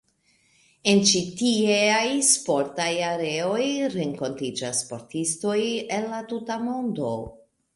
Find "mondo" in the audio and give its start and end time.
6.67-7.13